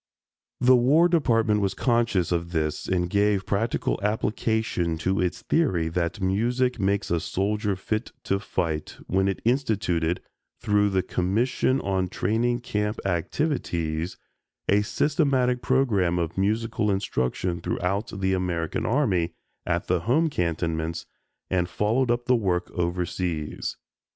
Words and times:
The 0.59 0.75
War 0.75 1.07
Department 1.07 1.61
was 1.61 1.75
conscious 1.75 2.31
of 2.31 2.53
this 2.53 2.87
and 2.87 3.07
gave 3.07 3.45
practical 3.45 3.99
application 4.01 4.97
to 4.97 5.19
its 5.21 5.43
theory 5.43 5.89
that 5.89 6.19
music 6.19 6.79
makes 6.79 7.11
a 7.11 7.19
soldier 7.19 7.75
"fit 7.75 8.11
to 8.23 8.39
fight" 8.39 8.97
when 9.05 9.27
it 9.27 9.43
instituted, 9.45 10.19
through 10.59 10.89
the 10.89 11.03
Commission 11.03 11.79
on 11.81 12.07
Training 12.09 12.61
Camp 12.61 12.99
Activities, 13.05 14.17
a 14.67 14.81
systematic 14.81 15.61
program 15.61 16.17
of 16.17 16.35
musical 16.35 16.89
instruction 16.89 17.61
throughout 17.61 18.07
the 18.21 18.33
American 18.33 18.87
Army 18.87 19.35
at 19.67 19.85
the 19.85 19.99
home 19.99 20.31
cantonments 20.31 21.05
and 21.51 21.69
followed 21.69 22.09
up 22.09 22.25
the 22.25 22.35
work 22.35 22.71
overseas. 22.71 23.77